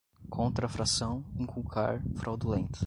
contrafração, 0.31 1.23
inculcar, 1.37 2.01
fraudulenta 2.15 2.79